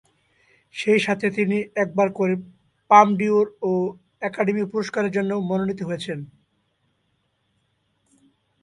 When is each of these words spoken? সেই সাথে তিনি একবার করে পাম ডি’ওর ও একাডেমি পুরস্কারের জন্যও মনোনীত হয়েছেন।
সেই 0.75 0.99
সাথে 0.99 1.27
তিনি 1.31 1.57
একবার 1.75 2.07
করে 2.11 2.33
পাম 2.91 3.07
ডি’ওর 3.17 3.47
ও 3.61 3.71
একাডেমি 4.21 4.63
পুরস্কারের 4.71 5.11
জন্যও 5.11 5.47
মনোনীত 5.49 5.79
হয়েছেন। 5.83 6.19